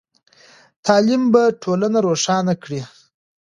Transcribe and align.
تعلیم 0.85 1.23
به 1.33 1.41
ټولنه 1.61 1.99
روښانه 2.07 2.53
کړئ. 2.63 2.81